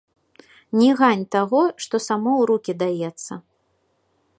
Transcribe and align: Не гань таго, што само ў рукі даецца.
Не 0.79 0.87
гань 1.01 1.21
таго, 1.37 1.61
што 1.85 1.95
само 2.09 2.31
ў 2.41 2.51
рукі 2.53 2.73
даецца. 2.85 3.33